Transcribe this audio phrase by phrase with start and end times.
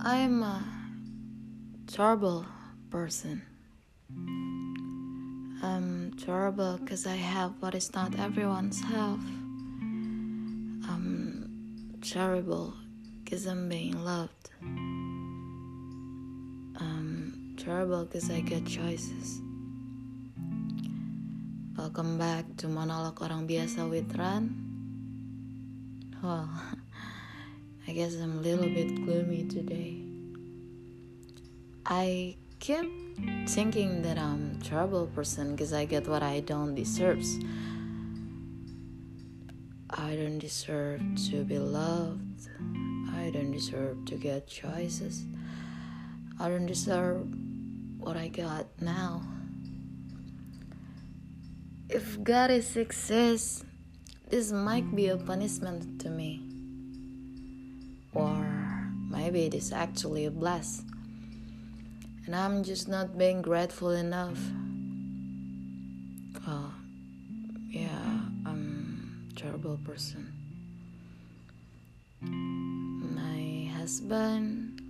[0.00, 0.62] I'm a
[1.88, 2.46] terrible
[2.88, 3.42] person.
[5.60, 9.18] I'm terrible because I have what is not everyone's have.
[10.86, 12.74] I'm terrible
[13.24, 14.50] because I'm being loved.
[16.78, 19.40] I'm terrible because I get choices.
[21.76, 24.54] Welcome back to Monolog Orang Biasa with Ran.
[26.22, 26.48] Well,
[27.88, 29.96] I guess I'm a little bit gloomy today.
[31.86, 32.84] I keep
[33.48, 37.24] thinking that I'm a terrible person because I get what I don't deserve.
[39.88, 42.50] I don't deserve to be loved.
[43.16, 45.24] I don't deserve to get choices.
[46.38, 47.26] I don't deserve
[47.96, 49.22] what I got now.
[51.88, 53.64] If God is exists,
[54.28, 56.47] this might be a punishment to me.
[58.14, 60.82] Or maybe it is actually a bless.
[62.26, 64.38] And I'm just not being grateful enough.
[66.46, 66.72] Oh,
[67.68, 70.32] yeah, I'm a terrible person.
[72.20, 74.80] My husband,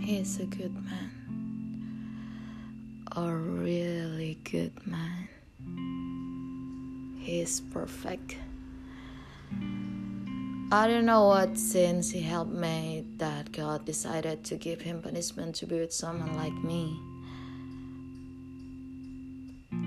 [0.00, 1.10] he's a good man.
[3.12, 5.28] A really good man.
[7.18, 8.36] He's perfect.
[10.72, 15.56] I don't know what sins he helped me that God decided to give him punishment
[15.56, 16.96] to be with someone like me.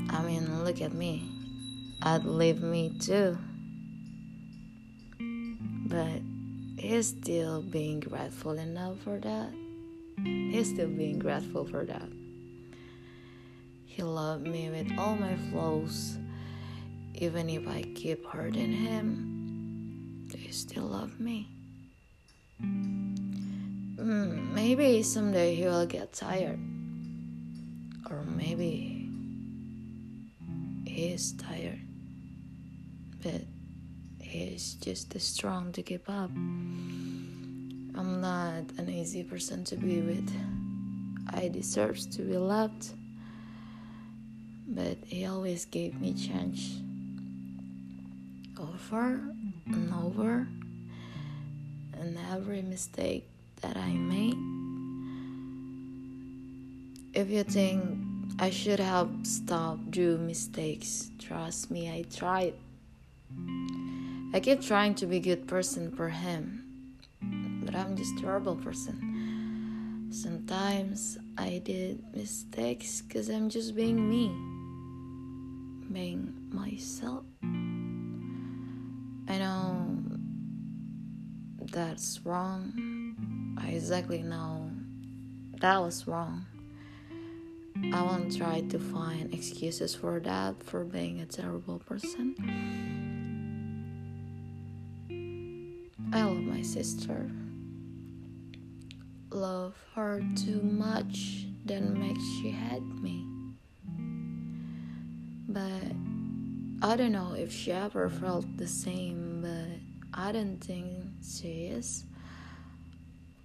[0.09, 1.31] I mean, look at me.
[2.01, 3.37] I'd leave me too.
[5.87, 6.21] But
[6.77, 9.53] he's still being grateful enough for that.
[10.25, 12.09] He's still being grateful for that.
[13.85, 16.17] He loved me with all my flaws.
[17.15, 19.32] Even if I keep hurting him,
[20.53, 21.49] still love me?
[22.61, 26.59] Mm, maybe someday he will get tired.
[28.09, 29.09] Or maybe
[30.85, 31.79] he is tired.
[33.23, 33.41] But
[34.19, 36.29] he is just too strong to keep up.
[37.95, 40.31] I'm not an easy person to be with.
[41.29, 42.93] I deserve to be loved.
[44.67, 46.82] But he always gave me chance.
[48.63, 49.19] Over
[49.65, 50.47] and over
[51.99, 53.27] and every mistake
[53.61, 54.37] that I made.
[57.13, 57.83] If you think
[58.39, 62.53] I should have stopped doing mistakes, trust me, I tried.
[64.33, 66.63] I keep trying to be good person for him,
[67.65, 70.07] but I'm just a terrible person.
[70.09, 74.29] Sometimes I did mistakes because I'm just being me,
[75.91, 77.25] being myself.
[81.73, 83.55] That's wrong.
[83.57, 84.69] I exactly know
[85.59, 86.45] that was wrong.
[87.91, 92.35] I won't try to find excuses for that, for being a terrible person.
[96.13, 97.31] I love my sister.
[99.31, 103.25] Love her too much, then make she hate me.
[105.49, 109.62] But I don't know if she ever felt the same, but
[110.15, 110.87] I don't think
[111.23, 112.05] she is.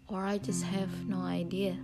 [0.06, 1.76] Or I just have no idea.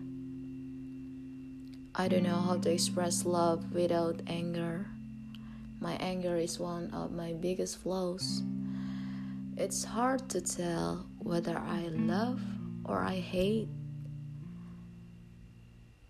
[1.94, 4.86] I don't know how to express love without anger.
[5.80, 8.42] My anger is one of my biggest flaws.
[9.56, 12.42] It's hard to tell whether I love
[12.84, 13.68] or I hate.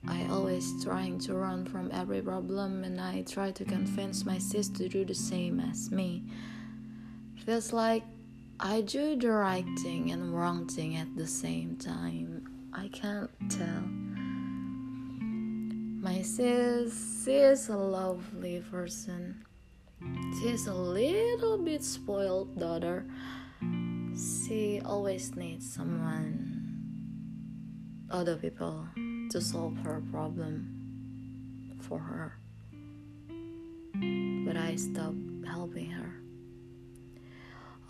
[0.09, 4.69] I always trying to run from every problem and I try to convince my sis
[4.71, 6.25] to do the same as me.
[7.45, 8.05] Feels like
[8.61, 12.71] I do the right thing and wrong thing at the same time.
[12.73, 13.83] I can't tell.
[16.01, 19.45] My sis is a lovely person.
[20.39, 23.05] She's a little bit spoiled daughter.
[24.15, 26.63] She always needs someone,
[28.09, 28.87] other people
[29.31, 32.39] to solve her problem for her.
[34.47, 36.14] But I stopped helping her.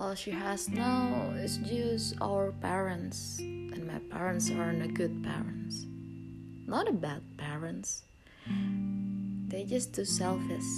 [0.04, 5.86] All she has now is just our parents, and my parents aren't good parents.
[6.66, 8.02] Not a bad parents.
[9.48, 10.68] They're just too selfish.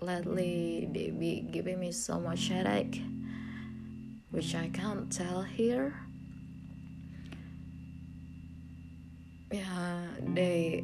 [0.00, 3.02] Lately, they be giving me so much headache,
[4.30, 5.92] which I can't tell here
[9.52, 10.82] yeah, they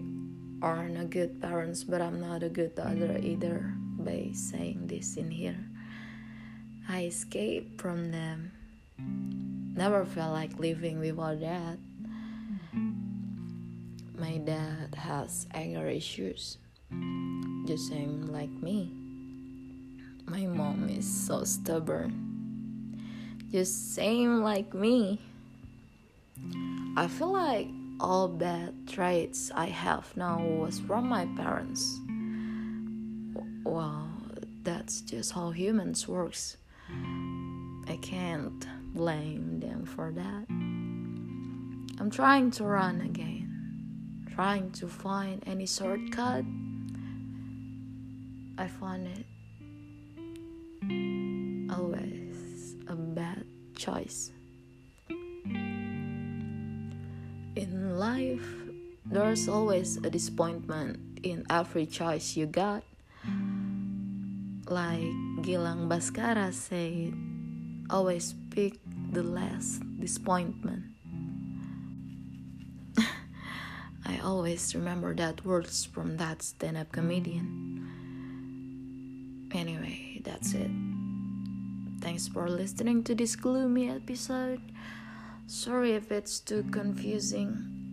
[0.60, 5.30] aren't a good parents, but I'm not a good daughter either by saying this in
[5.30, 5.56] here.
[6.88, 8.52] I escaped from them.
[9.76, 11.78] never felt like living without dad.
[14.16, 16.58] My dad has anger issues,
[17.66, 18.92] just same like me.
[20.26, 22.12] My mom is so stubborn,
[23.50, 25.20] just same like me.
[26.96, 31.98] I feel like all bad traits I have now was from my parents.
[33.64, 34.08] Well,
[34.62, 36.56] that's just how humans works.
[36.90, 40.46] I can't blame them for that.
[42.00, 46.44] I'm trying to run again, trying to find any shortcut.
[48.58, 49.26] I find it
[51.72, 53.44] always a bad
[53.76, 54.30] choice.
[57.56, 58.46] In life,
[59.06, 62.82] there's always a disappointment in every choice you got.
[64.68, 65.12] Like
[65.44, 67.12] Gilang Baskara said,
[67.90, 68.80] always pick
[69.12, 70.84] the last disappointment.
[74.06, 77.84] I always remember that words from that stand up comedian.
[79.52, 80.70] Anyway, that's it.
[82.00, 84.60] Thanks for listening to this gloomy episode.
[85.46, 87.83] Sorry if it's too confusing.